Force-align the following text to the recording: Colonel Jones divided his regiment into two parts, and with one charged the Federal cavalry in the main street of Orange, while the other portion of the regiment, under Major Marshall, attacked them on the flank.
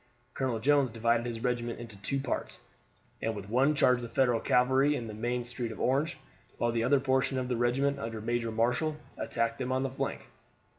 Colonel 0.33 0.57
Jones 0.57 0.89
divided 0.89 1.27
his 1.27 1.43
regiment 1.43 1.79
into 1.79 1.95
two 1.97 2.19
parts, 2.19 2.59
and 3.21 3.35
with 3.35 3.49
one 3.49 3.75
charged 3.75 4.01
the 4.01 4.09
Federal 4.09 4.39
cavalry 4.39 4.95
in 4.95 5.05
the 5.05 5.13
main 5.13 5.43
street 5.43 5.71
of 5.71 5.79
Orange, 5.79 6.17
while 6.57 6.71
the 6.71 6.83
other 6.83 6.99
portion 6.99 7.37
of 7.37 7.49
the 7.49 7.55
regiment, 7.55 7.99
under 7.99 8.19
Major 8.19 8.51
Marshall, 8.51 8.97
attacked 9.15 9.59
them 9.59 9.71
on 9.71 9.83
the 9.83 9.91
flank. 9.91 10.27